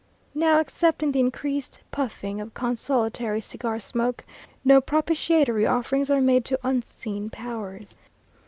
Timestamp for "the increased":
1.11-1.79